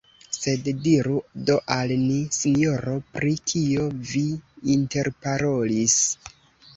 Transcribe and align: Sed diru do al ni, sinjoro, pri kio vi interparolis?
Sed 0.35 0.67
diru 0.85 1.17
do 1.49 1.57
al 1.75 1.91
ni, 2.03 2.15
sinjoro, 2.37 2.95
pri 3.17 3.33
kio 3.51 3.85
vi 4.13 4.23
interparolis? 4.77 5.99